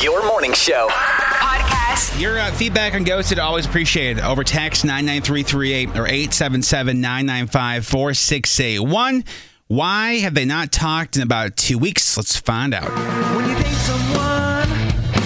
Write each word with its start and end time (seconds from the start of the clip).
Your 0.00 0.24
morning 0.26 0.52
show. 0.52 0.86
Podcast. 0.90 2.20
Your 2.20 2.38
uh, 2.38 2.52
feedback 2.52 2.94
on 2.94 3.02
Ghosted 3.02 3.40
always 3.40 3.66
appreciated. 3.66 4.22
Over 4.22 4.44
text 4.44 4.84
99338 4.84 5.88
or 5.98 6.06
877 6.06 7.00
995 7.00 7.84
4681. 7.84 9.24
Why 9.66 10.18
have 10.18 10.34
they 10.34 10.44
not 10.44 10.70
talked 10.70 11.16
in 11.16 11.22
about 11.22 11.56
two 11.56 11.78
weeks? 11.78 12.16
Let's 12.16 12.36
find 12.36 12.74
out. 12.74 12.88
When 13.34 13.48
you 13.50 13.56
date 13.56 13.74
someone, 13.74 14.68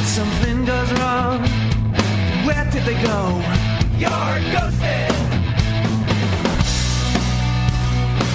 something 0.05 0.65
goes 0.65 0.91
wrong. 0.93 1.43
Where 2.46 2.70
did 2.70 2.84
they 2.84 3.01
go? 3.02 3.43
You're 3.98 4.09
ghosted. 4.52 5.12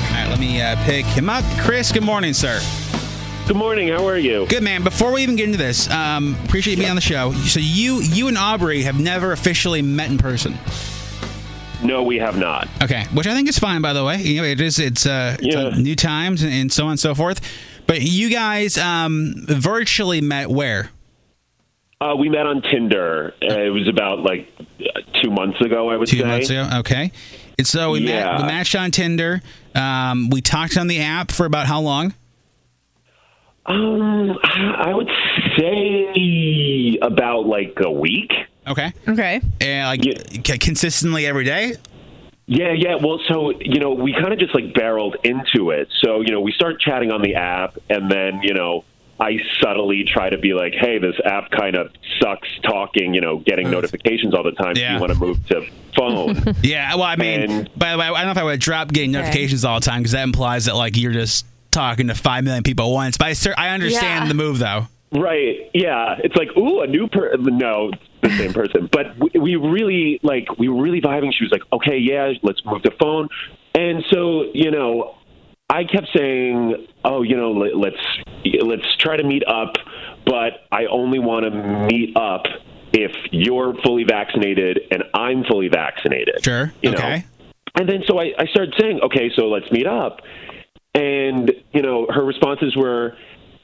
All 0.05 0.13
right, 0.13 0.27
let 0.29 0.39
me 0.39 0.61
uh, 0.61 0.75
pick 0.85 1.05
him 1.05 1.31
up. 1.31 1.43
Chris, 1.61 1.91
good 1.91 2.03
morning, 2.03 2.33
sir. 2.33 2.61
Good 3.47 3.55
morning. 3.55 3.87
How 3.87 4.05
are 4.05 4.17
you? 4.17 4.45
Good 4.47 4.61
man. 4.61 4.83
Before 4.83 5.13
we 5.13 5.23
even 5.23 5.37
get 5.37 5.45
into 5.45 5.57
this, 5.57 5.89
um, 5.89 6.35
appreciate 6.43 6.73
you 6.73 6.79
being 6.79 6.89
on 6.89 6.97
the 6.97 7.01
show. 7.01 7.31
So 7.31 7.61
you, 7.61 8.01
you 8.01 8.27
and 8.27 8.37
Aubrey 8.37 8.81
have 8.81 8.99
never 8.99 9.31
officially 9.31 9.81
met 9.81 10.11
in 10.11 10.17
person. 10.17 10.53
No, 11.81 12.03
we 12.03 12.17
have 12.17 12.37
not. 12.37 12.67
Okay, 12.83 13.05
which 13.13 13.25
I 13.25 13.33
think 13.33 13.47
is 13.47 13.57
fine, 13.57 13.81
by 13.81 13.93
the 13.93 14.03
way. 14.03 14.21
You 14.21 14.41
know, 14.41 14.47
it 14.47 14.59
is. 14.59 14.79
It's, 14.79 15.05
uh, 15.05 15.37
it's, 15.39 15.55
uh, 15.55 15.69
new 15.77 15.95
times 15.95 16.43
and, 16.43 16.69
so 16.69 16.85
on 16.85 16.91
and 16.91 16.99
so 16.99 17.15
forth. 17.15 17.39
But 17.87 18.01
you 18.01 18.29
guys 18.29 18.77
um, 18.77 19.33
virtually 19.37 20.19
met 20.19 20.49
where? 20.49 20.89
Uh, 22.01 22.15
we 22.19 22.27
met 22.27 22.47
on 22.47 22.61
Tinder. 22.61 23.33
Uh, 23.41 23.61
it 23.61 23.69
was 23.69 23.87
about 23.87 24.19
like 24.19 24.49
two 25.23 25.31
months 25.31 25.61
ago, 25.61 25.89
I 25.89 25.95
would 25.95 26.09
Two 26.09 26.17
say. 26.19 26.25
months 26.25 26.49
ago. 26.49 26.69
Okay. 26.79 27.13
And 27.57 27.65
so 27.65 27.91
we, 27.91 28.01
met, 28.01 28.41
we 28.41 28.43
matched 28.43 28.75
on 28.75 28.91
Tinder. 28.91 29.41
Um, 29.73 30.29
we 30.31 30.41
talked 30.41 30.75
on 30.75 30.87
the 30.87 30.99
app 30.99 31.31
for 31.31 31.45
about 31.45 31.65
how 31.65 31.79
long? 31.79 32.13
Um, 33.67 34.37
I 34.43 34.93
would 34.93 35.09
say 35.57 36.97
about 37.01 37.45
like 37.45 37.77
a 37.83 37.91
week. 37.91 38.31
Okay. 38.65 38.93
Okay. 39.07 39.41
And 39.61 39.87
like 39.87 40.45
c- 40.45 40.57
consistently 40.57 41.25
every 41.25 41.43
day. 41.43 41.73
Yeah, 42.45 42.71
yeah. 42.71 42.95
Well, 42.95 43.19
so 43.27 43.51
you 43.59 43.79
know, 43.79 43.91
we 43.91 44.13
kind 44.13 44.31
of 44.31 44.39
just 44.39 44.55
like 44.55 44.73
barreled 44.73 45.17
into 45.23 45.71
it. 45.71 45.89
So 46.01 46.21
you 46.21 46.31
know, 46.31 46.39
we 46.39 46.53
start 46.53 46.79
chatting 46.79 47.11
on 47.11 47.21
the 47.21 47.35
app, 47.35 47.77
and 47.89 48.09
then 48.09 48.39
you 48.41 48.53
know, 48.53 48.85
I 49.19 49.37
subtly 49.61 50.05
try 50.05 50.29
to 50.29 50.37
be 50.37 50.53
like, 50.53 50.73
"Hey, 50.73 50.97
this 50.97 51.15
app 51.25 51.51
kind 51.51 51.75
of 51.75 51.91
sucks 52.21 52.47
talking. 52.63 53.13
You 53.13 53.19
know, 53.19 53.37
getting 53.39 53.69
notifications 53.69 54.33
all 54.33 54.43
the 54.43 54.51
time. 54.53 54.75
Do 54.75 54.81
you 54.81 54.97
want 54.99 55.11
to 55.11 55.19
move 55.19 55.45
to 55.47 55.65
phone?" 55.97 56.55
Yeah. 56.63 56.95
Well, 56.95 57.03
I 57.03 57.17
mean, 57.17 57.67
by 57.75 57.91
the 57.91 57.97
way, 57.97 58.05
I 58.05 58.23
don't 58.23 58.27
know 58.27 58.31
if 58.31 58.37
I 58.37 58.43
would 58.43 58.61
drop 58.61 58.93
getting 58.93 59.11
notifications 59.11 59.65
all 59.65 59.81
the 59.81 59.85
time 59.85 59.99
because 59.99 60.13
that 60.13 60.23
implies 60.23 60.65
that 60.65 60.75
like 60.77 60.95
you're 60.95 61.11
just 61.11 61.45
talking 61.77 62.07
to 62.07 62.15
five 62.15 62.43
million 62.43 62.63
people 62.63 62.87
at 62.87 62.93
once. 62.93 63.17
But 63.17 63.27
I, 63.27 63.33
cer- 63.33 63.55
I 63.57 63.69
understand 63.69 64.25
Yeah. 64.25 64.27
the 64.27 64.33
move 64.33 64.59
though. 64.59 64.87
Right. 65.11 65.69
Yeah. 65.73 66.15
It's 66.23 66.35
like, 66.35 66.49
ooh, 66.57 66.81
a 66.81 66.87
new 66.87 67.07
person. 67.07 67.57
No, 67.57 67.91
the 68.21 68.29
same 68.29 68.51
person. 68.53 68.89
But 68.91 69.05
we, 69.17 69.39
we 69.39 69.55
really 69.55 70.19
like 70.23 70.47
we 70.57 70.67
were 70.69 70.81
really 70.81 71.01
vibing. 71.01 71.31
She 71.37 71.43
was 71.45 71.51
like, 71.51 71.61
okay, 71.71 71.97
yeah, 71.97 72.33
let's 72.43 72.61
move 72.65 72.81
the 72.83 72.91
phone. 72.99 73.29
And 73.73 74.03
so 74.11 74.45
you 74.53 74.71
know, 74.71 75.15
I 75.69 75.83
kept 75.83 76.07
saying, 76.15 76.87
oh, 77.05 77.21
you 77.21 77.37
know, 77.37 77.51
let, 77.51 77.77
let's 77.77 78.03
let's 78.61 78.95
try 78.99 79.15
to 79.17 79.23
meet 79.23 79.43
up, 79.47 79.75
but 80.25 80.65
I 80.71 80.85
only 80.87 81.19
want 81.19 81.45
to 81.45 81.51
meet 81.87 82.17
up 82.17 82.43
if 82.93 83.11
you're 83.31 83.75
fully 83.83 84.03
vaccinated 84.03 84.79
and 84.91 85.03
I'm 85.13 85.43
fully 85.43 85.67
vaccinated. 85.69 86.43
Sure. 86.43 86.73
You 86.81 86.91
know? 86.91 86.97
okay. 86.97 87.25
And 87.75 87.87
then 87.87 88.01
so 88.07 88.19
I, 88.19 88.31
I 88.39 88.45
started 88.47 88.73
saying, 88.79 88.99
okay, 89.03 89.29
so 89.35 89.47
let's 89.49 89.71
meet 89.71 89.85
up. 89.87 90.19
And, 90.97 91.51
you 91.73 91.83
know, 91.83 92.07
her 92.09 92.23
responses 92.25 92.75
were, 92.75 93.15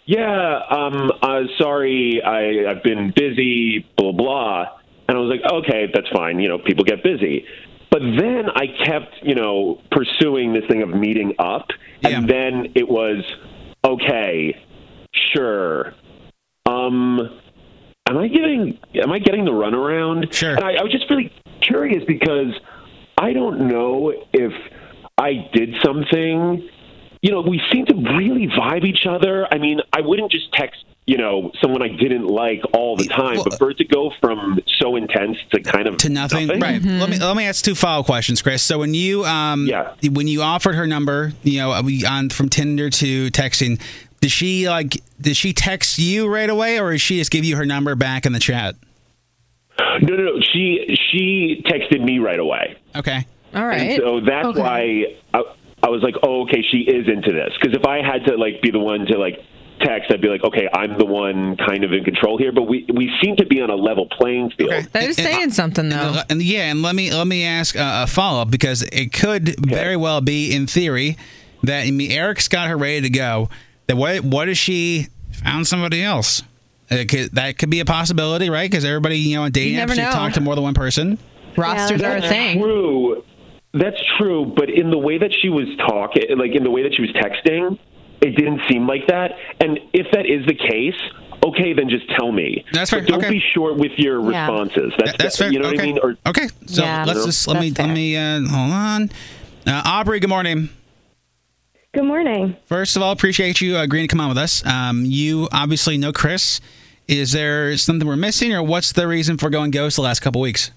yeah, 0.05 0.59
um, 0.69 1.11
uh, 1.21 1.41
sorry, 1.57 2.21
I, 2.23 2.69
I've 2.69 2.83
been 2.83 3.11
busy, 3.15 3.87
blah, 3.97 4.11
blah. 4.11 4.65
And 5.07 5.17
I 5.17 5.19
was 5.19 5.29
like, 5.29 5.51
okay, 5.51 5.87
that's 5.91 6.09
fine. 6.09 6.39
You 6.39 6.49
know, 6.49 6.59
people 6.59 6.83
get 6.83 7.03
busy. 7.03 7.45
But 7.89 8.01
then 8.01 8.49
I 8.53 8.67
kept, 8.85 9.15
you 9.23 9.33
know, 9.33 9.81
pursuing 9.91 10.53
this 10.53 10.63
thing 10.69 10.83
of 10.83 10.89
meeting 10.89 11.33
up. 11.39 11.69
And 12.03 12.29
then 12.29 12.73
it 12.75 12.87
was, 12.87 13.23
okay, 13.83 14.55
sure. 15.33 15.93
Um, 16.67 17.19
am 18.07 18.17
I 18.17 18.27
getting, 18.27 18.77
am 18.95 19.11
I 19.11 19.19
getting 19.19 19.45
the 19.45 19.51
runaround? 19.51 20.33
Sure. 20.33 20.55
And 20.55 20.63
I, 20.63 20.73
I 20.73 20.83
was 20.83 20.91
just 20.91 21.09
really 21.09 21.31
curious 21.61 22.03
because 22.07 22.53
I 23.17 23.33
don't 23.33 23.67
know 23.67 24.13
if 24.33 24.53
I 25.17 25.49
did 25.53 25.75
something. 25.83 26.69
You 27.23 27.31
know, 27.31 27.39
we 27.41 27.61
seem 27.71 27.85
to 27.85 27.95
really 27.95 28.47
vibe 28.47 28.83
each 28.83 29.05
other. 29.07 29.47
I 29.49 29.57
mean, 29.57 29.79
I 29.93 30.01
wouldn't 30.01 30.29
just 30.29 30.51
text, 30.51 30.83
you 31.07 31.17
know, 31.17 31.53
someone 31.61 31.81
I 31.81 31.87
didn't 31.87 32.27
like 32.27 32.61
all 32.73 32.97
the 32.97 33.07
time, 33.07 33.39
but 33.41 33.57
for 33.57 33.71
it 33.71 33.77
to 33.77 33.85
go 33.85 34.11
from 34.19 34.59
so 34.77 34.97
intense 34.97 35.37
to 35.53 35.61
kind 35.61 35.87
of 35.87 35.97
to 35.99 36.09
nothing. 36.09 36.49
Right. 36.49 36.81
Let 36.83 37.09
me 37.09 37.17
let 37.17 37.37
me 37.37 37.45
ask 37.45 37.63
two 37.63 37.75
follow 37.75 38.03
questions, 38.03 38.41
Chris. 38.41 38.61
So 38.61 38.77
when 38.77 38.93
you 38.93 39.23
um 39.23 39.67
yeah. 39.67 39.93
when 40.11 40.27
you 40.27 40.41
offered 40.41 40.75
her 40.75 40.85
number, 40.85 41.31
you 41.43 41.59
know, 41.59 41.81
we 41.81 42.05
on 42.05 42.29
from 42.29 42.49
Tinder 42.49 42.89
to 42.89 43.31
texting, 43.31 43.81
did 44.19 44.29
she 44.29 44.67
like 44.67 45.01
did 45.21 45.37
she 45.37 45.53
text 45.53 45.97
you 45.97 46.27
right 46.27 46.49
away, 46.49 46.77
or 46.77 46.91
did 46.91 46.99
she 46.99 47.19
just 47.19 47.31
give 47.31 47.45
you 47.45 47.55
her 47.55 47.65
number 47.65 47.95
back 47.95 48.25
in 48.25 48.33
the 48.33 48.39
chat? 48.39 48.75
No, 49.79 50.15
no, 50.15 50.23
no. 50.23 50.41
She 50.51 50.97
she 51.09 51.63
texted 51.65 52.03
me 52.03 52.19
right 52.19 52.39
away. 52.39 52.77
Okay. 52.97 53.25
All 53.55 53.65
right. 53.65 53.81
And 53.81 54.01
so 54.01 54.19
that's 54.19 54.57
why 54.57 55.15
I, 55.33 55.43
I 55.83 55.89
was 55.89 56.01
like, 56.01 56.15
oh, 56.23 56.43
okay, 56.43 56.63
she 56.71 56.79
is 56.79 57.07
into 57.07 57.33
this. 57.33 57.51
Because 57.59 57.75
if 57.77 57.85
I 57.85 58.01
had 58.01 58.25
to 58.27 58.37
like 58.37 58.61
be 58.61 58.71
the 58.71 58.79
one 58.79 59.05
to 59.07 59.17
like 59.17 59.39
text, 59.81 60.11
I'd 60.11 60.21
be 60.21 60.29
like, 60.29 60.43
okay, 60.43 60.69
I'm 60.73 60.97
the 60.97 61.05
one 61.05 61.57
kind 61.57 61.83
of 61.83 61.91
in 61.91 62.05
control 62.05 62.37
here. 62.37 62.53
But 62.53 62.63
we 62.63 62.87
we 62.93 63.11
seem 63.21 63.35
to 63.35 63.45
be 63.45 63.61
on 63.61 63.69
a 63.69 63.75
level 63.75 64.07
playing 64.07 64.51
field. 64.51 64.71
That 64.93 65.03
is 65.03 65.17
saying 65.17 65.51
something 65.51 65.89
though. 65.89 66.21
And, 66.21 66.31
and 66.31 66.41
yeah, 66.41 66.71
and 66.71 66.81
let 66.81 66.95
me 66.95 67.11
let 67.11 67.27
me 67.27 67.43
ask 67.43 67.75
uh, 67.75 68.05
a 68.05 68.07
follow 68.07 68.41
up 68.41 68.49
because 68.49 68.81
it 68.81 69.11
could 69.11 69.59
very 69.59 69.97
well 69.97 70.21
be 70.21 70.55
in 70.55 70.67
theory 70.67 71.17
that 71.63 71.85
I 71.85 71.91
mean, 71.91 72.11
Eric's 72.11 72.47
got 72.47 72.69
her 72.69 72.77
ready 72.77 73.01
to 73.01 73.09
go. 73.09 73.49
That 73.87 73.97
what 73.97 74.23
what 74.23 74.47
if 74.47 74.57
she 74.57 75.07
found 75.31 75.67
somebody 75.67 76.01
else? 76.03 76.43
It 76.89 77.09
could, 77.09 77.31
that 77.31 77.57
could 77.57 77.69
be 77.69 77.79
a 77.79 77.85
possibility, 77.85 78.49
right? 78.49 78.69
Because 78.69 78.85
everybody, 78.85 79.17
you 79.17 79.35
know, 79.35 79.43
on 79.43 79.51
dating 79.51 79.73
You 79.73 79.77
never 79.79 79.93
apps, 79.93 80.05
you 80.05 80.11
talk 80.11 80.33
to 80.33 80.41
more 80.41 80.53
than 80.53 80.63
one 80.63 80.73
person. 80.73 81.17
Rosters 81.57 82.01
are 82.03 82.17
a 82.17 82.21
That's 82.21 82.27
thing. 82.27 82.59
True. 82.59 83.23
That's 83.73 83.97
true. 84.17 84.45
But 84.55 84.69
in 84.69 84.91
the 84.91 84.97
way 84.97 85.17
that 85.17 85.33
she 85.33 85.49
was 85.49 85.67
talking, 85.87 86.23
like 86.37 86.55
in 86.55 86.63
the 86.63 86.69
way 86.71 86.83
that 86.83 86.93
she 86.95 87.01
was 87.01 87.11
texting, 87.11 87.79
it 88.21 88.35
didn't 88.35 88.61
seem 88.69 88.87
like 88.87 89.07
that. 89.07 89.31
And 89.59 89.79
if 89.93 90.07
that 90.11 90.25
is 90.25 90.45
the 90.45 90.53
case, 90.53 90.95
okay, 91.43 91.73
then 91.73 91.89
just 91.89 92.07
tell 92.17 92.31
me. 92.31 92.63
That's 92.71 92.91
fair. 92.91 93.01
But 93.01 93.07
don't 93.09 93.17
Okay. 93.19 93.31
be 93.31 93.43
short 93.53 93.75
with 93.77 93.91
your 93.97 94.21
Yeah. 94.31 94.47
responses. 94.47 94.93
That's, 94.97 95.17
that's 95.17 95.37
fair. 95.37 95.51
You 95.51 95.59
know 95.59 95.67
okay. 95.69 95.75
what 95.77 95.83
I 95.83 95.85
mean? 95.87 95.99
Or 96.03 96.17
okay. 96.27 96.47
So 96.67 96.83
let's 96.83 97.25
just 97.25 97.47
let 97.47 97.59
me 97.59 97.71
let 97.71 97.89
me 97.89 98.15
uh, 98.15 98.41
hold 98.47 98.71
on. 98.71 99.09
Uh, 99.65 99.81
Aubrey, 99.85 100.19
good 100.19 100.29
morning. 100.29 100.69
Good 101.93 102.05
morning. 102.05 102.55
First 102.65 102.95
of 102.95 103.01
all, 103.01 103.11
appreciate 103.11 103.61
you 103.61 103.77
agreeing 103.77 104.07
to 104.07 104.11
come 104.11 104.19
on 104.21 104.29
with 104.29 104.37
us. 104.37 104.65
Um, 104.65 105.03
you 105.05 105.47
obviously 105.51 105.97
know 105.97 106.11
Chris. 106.11 106.59
Is 107.07 107.33
there 107.33 107.75
something 107.77 108.07
we're 108.07 108.15
missing, 108.15 108.53
or 108.53 108.63
what's 108.63 108.93
the 108.93 109.07
reason 109.07 109.37
for 109.37 109.49
going 109.49 109.71
ghost 109.71 109.95
the 109.97 110.01
last 110.01 110.21
couple 110.21 110.41
weeks? 110.41 110.71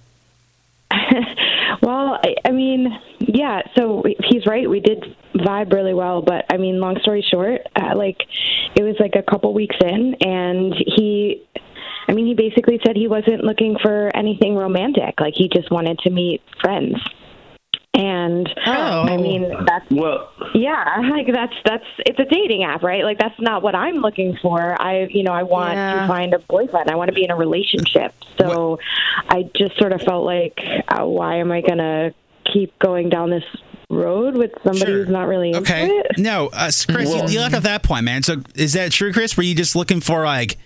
Well, 1.86 2.18
I, 2.20 2.34
I 2.44 2.50
mean, 2.50 2.88
yeah. 3.20 3.62
So 3.78 4.02
he's 4.28 4.44
right. 4.44 4.68
We 4.68 4.80
did 4.80 5.04
vibe 5.36 5.72
really 5.72 5.94
well, 5.94 6.20
but 6.20 6.44
I 6.50 6.56
mean, 6.56 6.80
long 6.80 6.98
story 7.00 7.24
short, 7.30 7.60
uh, 7.76 7.94
like 7.94 8.18
it 8.74 8.82
was 8.82 8.96
like 8.98 9.14
a 9.14 9.22
couple 9.22 9.54
weeks 9.54 9.76
in, 9.80 10.16
and 10.20 10.74
he. 10.74 11.46
I 12.08 12.12
mean, 12.12 12.26
he 12.26 12.34
basically 12.34 12.80
said 12.84 12.96
he 12.96 13.06
wasn't 13.06 13.44
looking 13.44 13.76
for 13.80 14.10
anything 14.16 14.56
romantic. 14.56 15.20
Like 15.20 15.34
he 15.36 15.48
just 15.48 15.70
wanted 15.70 16.00
to 16.00 16.10
meet 16.10 16.42
friends. 16.60 16.96
And 17.96 18.46
I 18.66 19.16
mean, 19.16 19.48
that's 19.64 19.90
well, 19.90 20.30
yeah, 20.54 21.00
like 21.10 21.26
that's 21.32 21.54
that's 21.64 21.84
it's 22.00 22.18
a 22.18 22.24
dating 22.26 22.62
app, 22.64 22.82
right? 22.82 23.02
Like 23.04 23.18
that's 23.18 23.40
not 23.40 23.62
what 23.62 23.74
I'm 23.74 23.96
looking 23.96 24.36
for. 24.42 24.80
I, 24.80 25.06
you 25.10 25.22
know, 25.22 25.32
I 25.32 25.44
want 25.44 25.74
to 25.74 26.04
find 26.06 26.34
a 26.34 26.38
boyfriend. 26.40 26.90
I 26.90 26.96
want 26.96 27.08
to 27.08 27.14
be 27.14 27.24
in 27.24 27.30
a 27.30 27.36
relationship. 27.36 28.12
So 28.38 28.78
I 29.30 29.48
just 29.56 29.78
sort 29.78 29.92
of 29.92 30.02
felt 30.02 30.24
like, 30.26 30.60
uh, 30.88 31.04
why 31.06 31.36
am 31.36 31.50
I 31.50 31.62
gonna 31.62 32.12
keep 32.52 32.78
going 32.78 33.08
down 33.08 33.30
this 33.30 33.44
road 33.88 34.36
with 34.36 34.50
somebody 34.62 34.92
who's 34.92 35.08
not 35.08 35.26
really 35.26 35.48
into 35.52 35.60
Okay. 35.60 35.86
it? 35.86 36.18
No, 36.18 36.48
uh, 36.52 36.70
Chris, 36.88 37.08
you, 37.14 37.28
you 37.28 37.40
left 37.40 37.54
at 37.54 37.62
that 37.62 37.82
point, 37.82 38.04
man. 38.04 38.22
So 38.22 38.42
is 38.54 38.74
that 38.74 38.92
true, 38.92 39.12
Chris? 39.12 39.36
Were 39.38 39.42
you 39.42 39.54
just 39.54 39.74
looking 39.74 40.00
for 40.02 40.24
like 40.24 40.58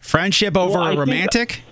Friendship 0.00 0.56
over 0.56 0.74
Well, 0.74 0.82
I 0.82 0.88
think- 0.90 1.00
romantic? 1.00 1.62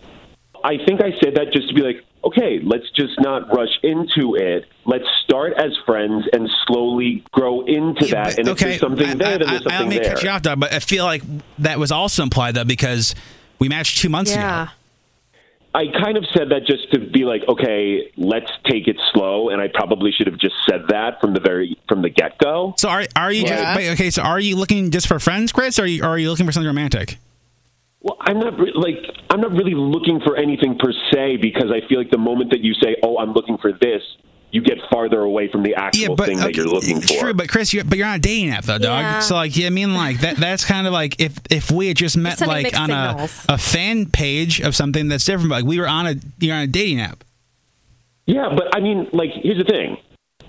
I 0.66 0.84
think 0.84 1.00
I 1.00 1.12
said 1.22 1.36
that 1.36 1.52
just 1.52 1.68
to 1.68 1.74
be 1.74 1.82
like, 1.82 2.04
okay, 2.24 2.58
let's 2.60 2.90
just 2.96 3.20
not 3.20 3.54
rush 3.56 3.70
into 3.84 4.34
it. 4.34 4.66
Let's 4.84 5.04
start 5.24 5.52
as 5.56 5.70
friends 5.86 6.24
and 6.32 6.50
slowly 6.66 7.24
grow 7.30 7.64
into 7.64 8.06
that. 8.08 8.38
And 8.38 8.48
if 8.48 8.58
there's 8.58 8.80
something 8.80 9.16
there, 9.16 9.38
then 9.38 9.48
I, 9.48 9.52
there's 9.52 9.66
I, 9.66 9.76
I 9.76 9.78
don't 9.78 9.78
something 9.78 9.88
mean 9.90 10.02
there. 10.02 10.14
cut 10.14 10.22
you 10.24 10.30
off, 10.30 10.42
Doug, 10.42 10.58
but 10.58 10.72
I 10.72 10.80
feel 10.80 11.04
like 11.04 11.22
that 11.58 11.78
was 11.78 11.92
also 11.92 12.24
implied 12.24 12.56
though 12.56 12.64
because 12.64 13.14
we 13.60 13.68
matched 13.68 13.98
two 13.98 14.08
months 14.08 14.34
ago. 14.34 14.66
I 15.72 15.84
kind 16.02 16.16
of 16.16 16.24
said 16.34 16.48
that 16.48 16.66
just 16.66 16.90
to 16.94 16.98
be 16.98 17.24
like, 17.24 17.42
okay, 17.48 18.10
let's 18.16 18.50
take 18.64 18.88
it 18.88 18.96
slow, 19.12 19.50
and 19.50 19.60
I 19.60 19.68
probably 19.68 20.10
should 20.10 20.26
have 20.26 20.38
just 20.38 20.54
said 20.68 20.88
that 20.88 21.20
from 21.20 21.34
the 21.34 21.40
very 21.40 21.78
from 21.86 22.00
the 22.00 22.08
get 22.08 22.38
go. 22.38 22.74
So 22.78 22.88
are 22.88 23.04
are 23.14 23.30
you 23.30 23.42
Yeah. 23.42 23.62
just, 23.62 23.76
wait, 23.76 23.90
okay? 23.90 24.10
So 24.10 24.22
are 24.22 24.40
you 24.40 24.56
looking 24.56 24.90
just 24.90 25.06
for 25.06 25.18
friends, 25.20 25.52
Chris, 25.52 25.78
or 25.78 25.82
are 25.82 25.86
you, 25.86 26.02
or 26.02 26.08
are 26.08 26.18
you 26.18 26.30
looking 26.30 26.46
for 26.46 26.52
something 26.52 26.66
romantic? 26.66 27.18
Well, 28.00 28.16
I'm 28.20 28.38
not 28.38 28.58
re- 28.58 28.72
like 28.74 28.98
I'm 29.30 29.40
not 29.40 29.52
really 29.52 29.74
looking 29.74 30.20
for 30.20 30.36
anything 30.36 30.78
per 30.78 30.92
se 31.12 31.38
because 31.38 31.70
I 31.70 31.86
feel 31.88 31.98
like 31.98 32.10
the 32.10 32.18
moment 32.18 32.50
that 32.50 32.60
you 32.60 32.74
say, 32.74 32.96
"Oh, 33.02 33.18
I'm 33.18 33.32
looking 33.32 33.58
for 33.58 33.72
this," 33.72 34.02
you 34.52 34.62
get 34.62 34.78
farther 34.90 35.20
away 35.20 35.50
from 35.50 35.62
the 35.62 35.74
actual 35.74 36.16
yeah 36.16 36.24
thing 36.24 36.38
that 36.38 36.54
you're 36.54 36.66
looking 36.66 37.00
for. 37.00 37.14
True, 37.14 37.34
but 37.34 37.48
Chris, 37.48 37.74
you're, 37.74 37.84
but 37.84 37.98
you're 37.98 38.06
on 38.06 38.16
a 38.16 38.18
dating 38.18 38.50
app 38.50 38.64
though, 38.64 38.78
dog. 38.78 39.00
Yeah. 39.00 39.20
So 39.20 39.34
like, 39.34 39.56
yeah, 39.56 39.66
I 39.66 39.70
mean, 39.70 39.94
like 39.94 40.20
that. 40.20 40.36
That's 40.36 40.64
kind 40.64 40.86
of 40.86 40.92
like 40.92 41.20
if 41.20 41.38
if 41.50 41.70
we 41.70 41.88
had 41.88 41.96
just 41.96 42.16
met 42.16 42.40
like 42.40 42.64
mixed 42.64 42.80
on 42.80 42.90
a, 42.90 43.28
a 43.48 43.58
fan 43.58 44.06
page 44.06 44.60
of 44.60 44.76
something 44.76 45.08
that's 45.08 45.24
different. 45.24 45.48
But 45.50 45.62
like 45.62 45.64
we 45.64 45.80
were 45.80 45.88
on 45.88 46.06
a 46.06 46.14
you're 46.38 46.54
on 46.54 46.62
a 46.62 46.66
dating 46.66 47.00
app. 47.00 47.24
Yeah, 48.26 48.48
but 48.54 48.74
I 48.74 48.80
mean, 48.80 49.08
like, 49.12 49.30
here's 49.40 49.58
the 49.58 49.64
thing. 49.64 49.98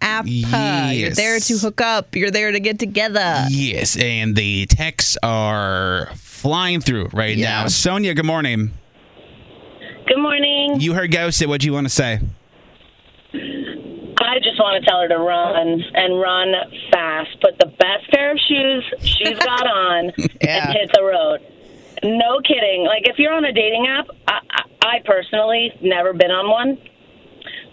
app. 0.00 0.24
uh, 0.26 0.90
You're 0.92 1.10
there 1.10 1.38
to 1.38 1.58
hook 1.58 1.80
up. 1.80 2.16
You're 2.16 2.32
there 2.32 2.50
to 2.50 2.58
get 2.60 2.80
together. 2.80 3.44
Yes, 3.50 3.96
and 3.96 4.34
the 4.34 4.63
texts 4.66 5.16
are 5.22 6.10
flying 6.16 6.80
through 6.80 7.08
right 7.12 7.36
now. 7.38 7.66
Sonia, 7.68 8.14
good 8.14 8.26
morning. 8.26 8.72
Good 10.06 10.18
morning. 10.20 10.80
You 10.80 10.92
heard 10.94 11.10
ghosted. 11.10 11.48
What 11.48 11.60
do 11.60 11.66
you 11.66 11.72
want 11.72 11.86
to 11.86 11.92
say? 11.92 12.20
I 13.34 14.38
just 14.38 14.58
want 14.58 14.82
to 14.82 14.88
tell 14.88 15.00
her 15.00 15.08
to 15.08 15.18
run 15.18 15.82
and 15.94 16.20
run 16.20 16.52
fast. 16.90 17.40
Put 17.40 17.58
the 17.58 17.66
best 17.66 18.10
pair 18.12 18.32
of 18.32 18.38
shoes 18.38 18.84
she's 19.00 19.38
got 19.38 19.66
on 19.66 20.12
and 20.16 20.76
hit 20.76 20.90
the 20.92 21.02
road. 21.02 21.40
No 22.02 22.40
kidding. 22.40 22.84
Like 22.84 23.08
if 23.08 23.18
you're 23.18 23.32
on 23.32 23.44
a 23.44 23.52
dating 23.52 23.86
app, 23.86 24.06
I, 24.28 24.40
I, 24.50 24.62
I 24.82 24.98
personally 25.04 25.72
never 25.80 26.12
been 26.12 26.30
on 26.30 26.50
one, 26.50 26.78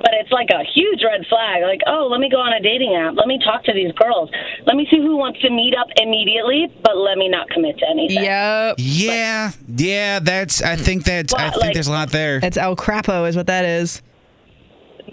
but 0.01 0.11
it's 0.13 0.31
like 0.31 0.49
a 0.51 0.63
huge 0.73 1.03
red 1.03 1.25
flag. 1.27 1.63
Like, 1.63 1.81
oh, 1.87 2.07
let 2.09 2.19
me 2.19 2.29
go 2.29 2.37
on 2.37 2.53
a 2.53 2.59
dating 2.61 2.95
app. 2.95 3.15
Let 3.15 3.27
me 3.27 3.39
talk 3.43 3.63
to 3.65 3.73
these 3.73 3.91
girls. 3.93 4.29
Let 4.65 4.75
me 4.75 4.87
see 4.89 4.97
who 4.97 5.17
wants 5.17 5.39
to 5.41 5.49
meet 5.49 5.75
up 5.75 5.87
immediately, 5.97 6.67
but 6.83 6.97
let 6.97 7.17
me 7.17 7.29
not 7.29 7.49
commit 7.49 7.77
to 7.79 7.89
anything. 7.89 8.23
Yep. 8.23 8.75
Yeah, 8.79 9.51
yeah. 9.67 10.19
That's. 10.19 10.61
I 10.61 10.75
think 10.75 11.05
that. 11.05 11.33
I 11.37 11.49
think 11.49 11.61
like- 11.61 11.73
there's 11.73 11.87
a 11.87 11.91
lot 11.91 12.09
there. 12.11 12.39
It's 12.43 12.57
El 12.57 12.75
Crapo, 12.75 13.27
is 13.27 13.35
what 13.35 13.47
that 13.47 13.65
is. 13.65 14.01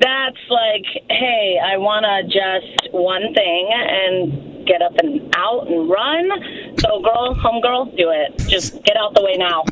That's 0.00 0.39
like, 0.49 0.85
hey, 1.11 1.59
I 1.62 1.77
want 1.77 2.05
to 2.05 2.25
just 2.27 2.93
one 2.93 3.35
thing 3.35 3.71
and 3.73 4.67
get 4.67 4.83
up 4.83 4.93
and 5.03 5.35
out 5.35 5.67
and 5.67 5.89
run. 5.89 6.31
So, 6.79 7.00
girl, 7.00 7.35
homegirl, 7.35 7.97
do 7.97 8.11
it. 8.11 8.39
Just 8.49 8.83
get 8.85 8.97
out 8.97 9.15
the 9.15 9.23
way 9.23 9.37
now. 9.37 9.65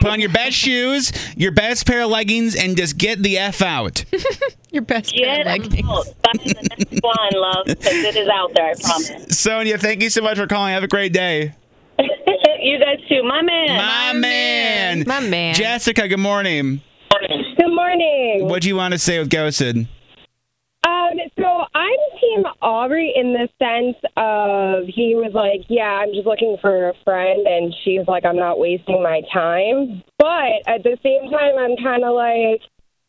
Put 0.00 0.10
on 0.10 0.20
your 0.20 0.30
best 0.30 0.56
shoes, 0.56 1.12
your 1.36 1.52
best 1.52 1.86
pair 1.86 2.02
of 2.02 2.10
leggings, 2.10 2.56
and 2.56 2.76
just 2.76 2.96
get 2.96 3.22
the 3.22 3.38
f 3.38 3.62
out. 3.62 4.04
Your 4.72 4.82
best 4.82 5.12
Get 5.12 5.48
out. 5.48 5.62
Find 5.62 5.74
the 5.74 6.68
next 6.70 7.02
one, 7.02 7.16
love, 7.34 7.66
because 7.66 7.92
it 7.92 8.14
is 8.14 8.28
out 8.28 8.52
there, 8.54 8.66
I 8.66 8.74
promise. 8.80 9.36
Sonia, 9.36 9.78
thank 9.78 10.00
you 10.00 10.10
so 10.10 10.22
much 10.22 10.36
for 10.36 10.46
calling. 10.46 10.72
Have 10.72 10.84
a 10.84 10.88
great 10.88 11.12
day. 11.12 11.54
you 11.98 12.78
guys 12.78 13.00
too. 13.08 13.24
My 13.24 13.42
man. 13.42 13.76
My 13.76 14.12
man. 14.12 15.04
My 15.08 15.20
man. 15.20 15.54
Jessica, 15.56 16.06
good 16.06 16.20
morning. 16.20 16.82
Good 17.60 17.74
morning. 17.74 18.48
What 18.48 18.62
do 18.62 18.68
you 18.68 18.76
want 18.76 18.92
to 18.92 18.98
say 18.98 19.18
with 19.18 19.28
ghosted? 19.28 19.76
Um, 19.76 21.12
so 21.38 21.64
I'm 21.74 21.98
Team 22.18 22.44
Aubrey 22.62 23.12
in 23.14 23.34
the 23.34 23.50
sense 23.58 23.98
of 24.16 24.88
he 24.88 25.14
was 25.14 25.32
like, 25.34 25.66
"Yeah, 25.68 26.00
I'm 26.00 26.14
just 26.14 26.26
looking 26.26 26.56
for 26.62 26.88
a 26.88 26.94
friend," 27.04 27.46
and 27.46 27.74
she's 27.84 28.08
like, 28.08 28.24
"I'm 28.24 28.38
not 28.38 28.58
wasting 28.58 29.02
my 29.02 29.20
time." 29.30 30.02
But 30.18 30.64
at 30.66 30.84
the 30.84 30.96
same 31.02 31.30
time, 31.30 31.58
I'm 31.58 31.76
kind 31.76 32.02
of 32.02 32.14
like, 32.14 32.62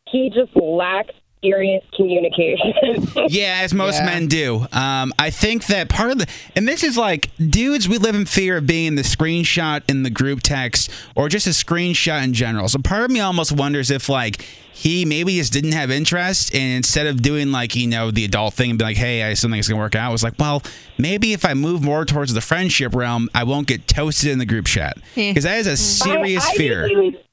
he 0.09 0.29
just 0.29 0.53
lacks 0.57 1.15
serious 1.43 1.83
communication. 1.95 2.73
Yeah, 3.29 3.59
as 3.63 3.73
most 3.73 4.03
men 4.03 4.27
do. 4.27 4.67
Um, 4.71 5.13
I 5.17 5.29
think 5.29 5.67
that 5.67 5.89
part 5.89 6.11
of 6.11 6.19
the, 6.19 6.27
and 6.55 6.67
this 6.67 6.83
is 6.83 6.97
like, 6.97 7.29
dudes, 7.37 7.87
we 7.87 7.97
live 7.97 8.15
in 8.15 8.25
fear 8.25 8.57
of 8.57 8.67
being 8.67 8.95
the 8.95 9.01
screenshot 9.03 9.81
in 9.87 10.03
the 10.03 10.09
group 10.09 10.41
text 10.41 10.89
or 11.15 11.29
just 11.29 11.47
a 11.47 11.51
screenshot 11.51 12.23
in 12.23 12.33
general. 12.33 12.67
So 12.67 12.79
part 12.79 13.03
of 13.03 13.11
me 13.11 13.19
almost 13.19 13.51
wonders 13.51 13.91
if 13.91 14.09
like 14.09 14.45
he 14.73 15.05
maybe 15.05 15.37
just 15.37 15.53
didn't 15.53 15.73
have 15.73 15.91
interest, 15.91 16.53
and 16.55 16.77
instead 16.77 17.07
of 17.07 17.21
doing 17.21 17.51
like 17.51 17.75
you 17.75 17.87
know 17.87 18.11
the 18.11 18.25
adult 18.25 18.53
thing 18.53 18.71
and 18.71 18.79
be 18.79 18.85
like, 18.85 18.97
hey, 18.97 19.23
I 19.23 19.33
something's 19.35 19.67
gonna 19.67 19.79
work 19.79 19.95
out, 19.95 20.11
was 20.11 20.23
like, 20.23 20.33
well, 20.39 20.63
maybe 20.97 21.33
if 21.33 21.45
I 21.45 21.53
move 21.53 21.83
more 21.83 22.03
towards 22.05 22.33
the 22.33 22.41
friendship 22.41 22.95
realm, 22.95 23.29
I 23.35 23.43
won't 23.43 23.67
get 23.67 23.87
toasted 23.87 24.31
in 24.31 24.39
the 24.39 24.45
group 24.45 24.65
chat 24.65 24.97
because 25.15 25.43
that 25.43 25.59
is 25.59 25.67
a 25.67 25.77
serious 25.77 26.45
I, 26.45 26.49
I 26.49 26.55
fear. 26.55 26.87
Think 26.87 26.97
was, 26.97 27.23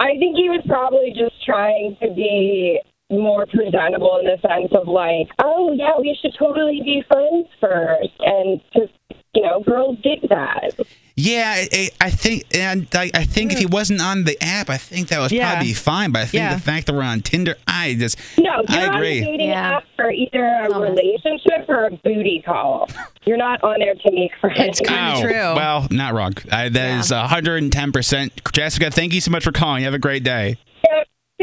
I 0.00 0.08
think 0.18 0.36
he 0.36 0.50
was 0.50 0.62
probably 0.66 1.14
just 1.16 1.42
trying 1.44 1.96
to 2.02 2.12
be 2.12 2.80
more 3.12 3.46
presentable 3.46 4.18
in 4.18 4.26
the 4.26 4.38
sense 4.46 4.72
of 4.72 4.88
like, 4.88 5.28
oh 5.38 5.72
yeah, 5.72 5.98
we 5.98 6.16
should 6.20 6.34
totally 6.38 6.80
be 6.84 7.04
friends 7.08 7.46
first, 7.60 8.10
and 8.20 8.60
just 8.72 8.92
you 9.34 9.42
know, 9.42 9.60
girls 9.60 9.98
dig 10.02 10.28
that. 10.28 10.78
Yeah, 11.14 11.52
I, 11.56 11.68
I- 11.72 11.88
I 12.06 12.10
think, 12.10 12.44
and 12.54 12.86
I, 12.94 13.10
I 13.14 13.24
think 13.24 13.52
if 13.52 13.58
he 13.58 13.64
hmm. 13.64 13.72
wasn't 13.72 14.00
on 14.02 14.24
the 14.24 14.36
app, 14.42 14.68
I 14.68 14.76
think 14.76 15.08
that 15.08 15.20
was 15.20 15.32
Yeah. 15.32 15.52
probably 15.52 15.72
fine. 15.72 16.10
But 16.10 16.22
I 16.22 16.24
think 16.26 16.40
Yeah. 16.42 16.54
the 16.54 16.60
fact 16.60 16.86
that 16.86 16.94
we're 16.94 17.02
on 17.02 17.20
Tinder, 17.20 17.56
I 17.66 17.94
just, 17.94 18.18
No, 18.38 18.62
I 18.68 18.80
you're 18.80 18.88
on 18.88 18.94
a 18.94 18.96
agree. 18.96 19.20
dating 19.20 19.50
app 19.50 19.84
for 19.96 20.10
either 20.10 20.44
a 20.44 20.78
relationship 20.78 21.68
or 21.68 21.86
a 21.86 21.90
booty 21.90 22.42
call. 22.44 22.88
You're 23.24 23.36
not 23.36 23.62
on 23.62 23.78
there 23.78 23.94
to 23.94 24.10
make 24.12 24.32
friends. 24.40 24.80
Oh, 24.86 25.22
Well, 25.54 25.86
not 25.90 26.12
wrong. 26.12 26.34
I, 26.50 26.68
that 26.68 26.98
is 26.98 27.10
110%. 27.10 28.52
Jessica, 28.52 28.90
thank 28.90 29.14
you 29.14 29.20
so 29.20 29.30
much 29.30 29.44
for 29.44 29.52
calling. 29.52 29.82
You 29.82 29.86
have 29.86 29.94
a 29.94 29.98
great 29.98 30.24
day. 30.24 30.56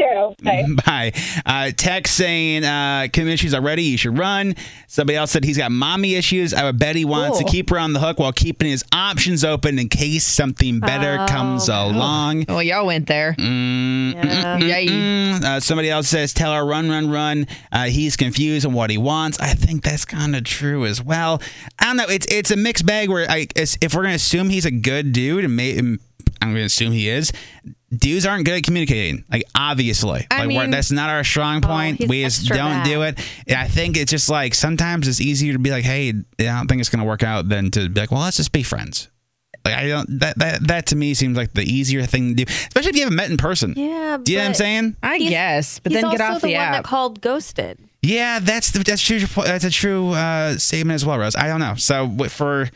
Yeah, 0.00 0.30
Bye. 0.42 0.64
Bye. 0.86 1.12
Uh, 1.44 1.70
text 1.76 2.14
saying, 2.16 2.64
uh, 2.64 3.08
Kim 3.12 3.28
issues 3.28 3.52
are 3.54 3.60
ready. 3.60 3.82
You 3.84 3.98
should 3.98 4.16
run. 4.18 4.54
Somebody 4.86 5.16
else 5.16 5.30
said 5.30 5.44
he's 5.44 5.58
got 5.58 5.70
mommy 5.70 6.14
issues. 6.14 6.54
I 6.54 6.64
would 6.64 6.78
bet 6.78 6.96
he 6.96 7.04
wants 7.04 7.38
Cool. 7.38 7.46
to 7.46 7.52
keep 7.52 7.70
her 7.70 7.78
on 7.78 7.92
the 7.92 8.00
hook 8.00 8.18
while 8.18 8.32
keeping 8.32 8.68
his 8.68 8.84
options 8.92 9.44
open 9.44 9.78
in 9.78 9.88
case 9.88 10.24
something 10.24 10.80
better 10.80 11.18
Oh. 11.20 11.26
comes 11.26 11.68
along. 11.68 12.46
Well, 12.48 12.62
y'all 12.62 12.86
went 12.86 13.06
there. 13.06 13.34
Mm, 13.38 14.62
Yay. 14.62 14.86
mm, 14.86 15.44
uh, 15.44 15.60
somebody 15.60 15.90
else 15.90 16.08
says, 16.08 16.32
"Tell 16.32 16.52
her 16.54 16.64
run, 16.64 16.88
run, 16.88 17.10
run." 17.10 17.46
Uh, 17.70 17.84
he's 17.84 18.16
confused 18.16 18.64
on 18.66 18.72
what 18.72 18.90
he 18.90 18.98
wants. 18.98 19.38
I 19.40 19.54
think 19.54 19.82
that's 19.82 20.04
kind 20.04 20.34
of 20.34 20.44
true 20.44 20.86
as 20.86 21.02
well. 21.02 21.40
I 21.78 21.84
don't 21.86 21.96
know. 21.96 22.06
It's 22.08 22.26
it's 22.30 22.50
a 22.50 22.56
mixed 22.56 22.86
bag. 22.86 23.08
Where 23.10 23.30
I 23.30 23.46
if 23.56 23.94
we're 23.94 24.02
gonna 24.02 24.14
assume 24.14 24.48
he's 24.50 24.64
a 24.64 24.70
good 24.70 25.12
dude, 25.12 25.44
and 25.44 25.54
may, 25.56 25.76
and 25.76 25.98
I'm 26.42 26.52
gonna 26.52 26.64
assume 26.64 26.92
he 26.92 27.08
is. 27.08 27.32
Dudes 27.92 28.24
aren't 28.24 28.44
good 28.44 28.54
at 28.54 28.62
communicating. 28.62 29.24
Like 29.30 29.42
obviously, 29.54 30.26
I 30.30 30.38
like 30.44 30.48
mean- 30.48 30.70
that's 30.70 30.92
not 30.92 31.10
our 31.10 31.24
strong 31.24 31.60
point. 31.60 31.98
he's 31.98 32.08
we 32.08 32.22
just 32.22 32.46
don't 32.46 32.56
bad. 32.58 32.84
do 32.84 33.02
it. 33.02 33.18
And 33.48 33.56
I 33.58 33.66
think 33.66 33.96
it's 33.96 34.10
just 34.10 34.28
like 34.28 34.54
sometimes 34.54 35.08
it's 35.08 35.20
easier 35.20 35.52
to 35.54 35.58
be 35.58 35.70
like, 35.70 35.84
"Hey, 35.84 36.10
I 36.10 36.12
don't 36.42 36.68
think 36.68 36.80
it's 36.80 36.88
gonna 36.88 37.04
work 37.04 37.22
out," 37.24 37.48
than 37.48 37.70
to 37.72 37.88
be 37.88 38.00
like, 38.00 38.12
"Well, 38.12 38.20
let's 38.20 38.36
just 38.36 38.52
be 38.52 38.62
friends." 38.62 39.08
Like 39.64 39.74
I 39.74 39.88
don't 39.88 40.20
that 40.20 40.38
that 40.38 40.68
that 40.68 40.86
to 40.86 40.96
me 40.96 41.14
seems 41.14 41.36
like 41.36 41.52
the 41.52 41.64
easier 41.64 42.06
thing 42.06 42.36
to 42.36 42.44
do, 42.44 42.50
especially 42.68 42.90
if 42.90 42.96
you 42.96 43.02
haven't 43.02 43.16
met 43.16 43.28
in 43.30 43.36
person. 43.36 43.74
Yeah, 43.76 44.18
Do 44.22 44.30
you 44.32 44.38
know 44.38 44.44
what 44.44 44.48
I'm 44.48 44.54
saying? 44.54 44.96
I 45.02 45.18
guess, 45.18 45.80
but 45.80 45.92
then 45.92 46.08
get 46.10 46.20
off 46.20 46.40
the 46.40 46.46
the 46.48 46.54
one 46.54 46.72
that 46.72 46.84
called 46.84 47.20
ghosted. 47.20 47.78
Yeah, 48.02 48.38
that's 48.38 48.70
the, 48.70 48.78
that's 48.78 49.02
true. 49.02 49.18
That's 49.18 49.64
a 49.64 49.70
true 49.70 50.12
uh, 50.12 50.56
statement 50.56 50.94
as 50.94 51.04
well, 51.04 51.18
Rose. 51.18 51.36
I 51.36 51.48
don't 51.48 51.60
know. 51.60 51.74
So 51.74 52.08
for 52.30 52.70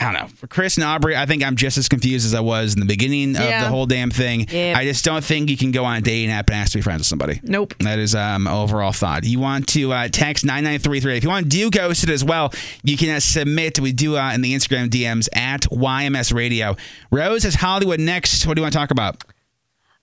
I 0.00 0.12
don't 0.12 0.14
know 0.22 0.28
for 0.36 0.46
Chris 0.46 0.76
and 0.76 0.84
Aubrey, 0.84 1.14
I 1.16 1.26
think 1.26 1.44
I'm 1.44 1.56
just 1.56 1.76
as 1.78 1.88
confused 1.88 2.24
as 2.24 2.34
I 2.34 2.40
was 2.40 2.74
in 2.74 2.80
the 2.80 2.86
beginning 2.86 3.36
of 3.36 3.42
Yeah. 3.42 3.64
the 3.64 3.68
whole 3.70 3.86
damn 3.86 4.10
thing. 4.10 4.46
Yeah. 4.50 4.74
I 4.76 4.84
just 4.84 5.04
don't 5.04 5.22
think 5.22 5.50
you 5.50 5.56
can 5.56 5.70
go 5.72 5.84
on 5.84 5.96
a 5.96 6.00
dating 6.00 6.30
app 6.30 6.48
and 6.48 6.56
ask 6.56 6.72
to 6.72 6.78
be 6.78 6.82
friends 6.82 7.00
with 7.00 7.06
somebody. 7.06 7.40
Nope. 7.42 7.74
That 7.80 7.98
is 7.98 8.14
um 8.14 8.46
overall 8.46 8.92
thought. 8.92 9.24
You 9.24 9.38
want 9.40 9.66
to 9.68 9.92
uh, 9.92 10.08
text 10.08 10.44
nine 10.44 10.64
nine 10.64 10.78
three 10.78 11.00
three. 11.00 11.16
If 11.16 11.22
you 11.22 11.28
want 11.28 11.44
to 11.44 11.48
do 11.50 11.70
ghosted 11.70 12.10
as 12.10 12.24
well, 12.24 12.52
you 12.82 12.96
can 12.96 13.10
uh, 13.10 13.20
submit. 13.20 13.78
We 13.78 13.92
do 13.92 14.16
uh, 14.16 14.32
in 14.32 14.40
the 14.40 14.54
Instagram 14.54 14.88
DMs 14.88 15.28
at 15.34 15.62
YMS 15.62 16.32
Radio. 16.34 16.76
Rose 17.10 17.44
is 17.44 17.54
Hollywood 17.54 18.00
next. 18.00 18.46
What 18.46 18.54
do 18.54 18.60
you 18.60 18.64
want 18.64 18.72
to 18.72 18.78
talk 18.78 18.90
about? 18.90 19.22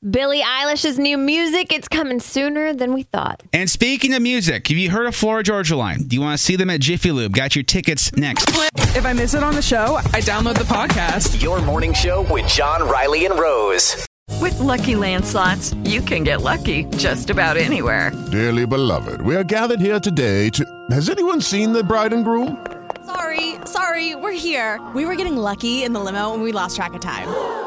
Billie 0.08 0.44
Eilish's 0.44 1.00
new 1.00 1.18
music, 1.18 1.74
it's 1.74 1.88
coming 1.88 2.20
sooner 2.20 2.72
than 2.72 2.94
we 2.94 3.01
thought. 3.01 3.42
And 3.51 3.68
speaking 3.68 4.13
of 4.13 4.22
music, 4.22 4.68
have 4.68 4.77
you 4.77 4.92
heard 4.92 5.08
of 5.08 5.16
Florida 5.16 5.44
Georgia 5.44 5.75
Line? 5.75 6.04
Do 6.04 6.16
you 6.16 6.22
want 6.22 6.38
to 6.38 6.44
see 6.44 6.56
them 6.56 6.70
at 6.70 6.82
Jiffy 6.82 7.12
Lube? 7.12 7.34
Got 7.34 7.56
your 7.56 7.63
tickets 7.63 8.16
next. 8.16 8.48
If 8.96 9.08
I 9.08 9.13
miss 9.13 9.34
it 9.34 9.42
on 9.42 9.56
the 9.56 9.62
show, 9.62 9.96
I 10.13 10.22
download 10.22 10.54
the 10.54 10.66
podcast. 10.66 11.42
Your 11.42 11.63
morning 11.63 11.96
show 11.96 12.32
with 12.32 12.48
John, 12.48 12.88
Riley, 12.88 13.25
and 13.25 13.39
Rose. 13.39 14.06
With 14.39 14.60
Lucky 14.60 14.96
Land 14.96 15.25
slots, 15.25 15.74
you 15.84 16.01
can 16.01 16.24
get 16.24 16.44
lucky 16.44 16.84
just 16.98 17.32
about 17.32 17.58
anywhere. 17.58 18.12
Dearly 18.32 18.68
beloved, 18.68 19.24
we 19.24 19.36
are 19.36 19.44
gathered 19.44 19.80
here 19.82 20.00
today 20.00 20.51
to. 20.51 20.63
Has 20.92 21.10
anyone 21.10 21.42
seen 21.42 21.74
the 21.74 21.84
bride 21.84 22.13
and 22.13 22.24
groom? 22.24 22.63
Sorry, 23.08 23.56
sorry, 23.66 24.13
we're 24.13 24.32
here. 24.32 24.80
We 24.94 25.08
were 25.08 25.16
getting 25.16 25.38
lucky 25.38 25.84
in 25.84 25.94
the 25.94 26.00
limo 26.00 26.36
and 26.36 26.44
we 26.44 26.51
lost 26.51 26.75
track 26.75 26.94
of 26.94 27.01
time. 27.01 27.67